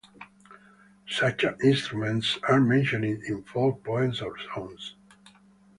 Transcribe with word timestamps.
Such 1.07 1.43
instruments 1.63 2.39
are 2.49 2.59
mentioned 2.59 3.05
in 3.05 3.43
folk 3.43 3.83
poems 3.83 4.19
or 4.23 4.35
songs. 4.55 4.95